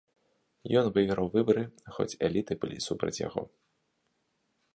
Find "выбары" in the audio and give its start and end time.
1.35-1.63